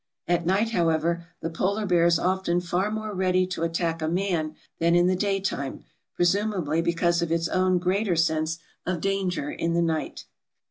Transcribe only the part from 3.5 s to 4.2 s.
attack a